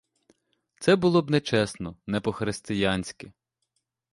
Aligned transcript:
Це 0.79 0.95
було 0.95 1.21
б 1.21 1.29
нечесно, 1.31 1.95
не 2.07 2.19
по-християнськи. 2.21 3.31